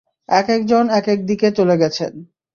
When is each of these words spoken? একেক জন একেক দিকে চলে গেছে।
একেক 0.31 0.61
জন 0.65 0.85
একেক 0.99 1.19
দিকে 1.29 1.47
চলে 1.57 1.75
গেছে। 1.81 2.05